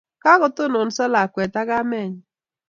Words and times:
Kagotononso 0.23 1.03
lakwet 1.13 1.53
ago 1.61 1.75
mamaenyi 1.79 2.21